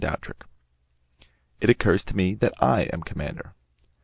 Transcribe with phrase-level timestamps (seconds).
[0.03, 0.47] "IT
[1.69, 3.53] OCCURS TO ME THAT I AM COMMANDER!"